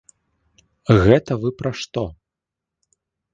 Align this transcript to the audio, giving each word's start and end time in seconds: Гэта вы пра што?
Гэта 1.03 1.31
вы 1.43 1.49
пра 1.61 1.71
што? 1.83 2.03